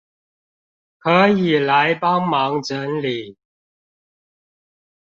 [0.97, 3.37] 可以來幫忙整理